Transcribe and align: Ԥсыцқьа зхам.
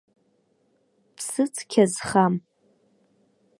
Ԥсыцқьа 1.15 1.83
зхам. 1.93 2.33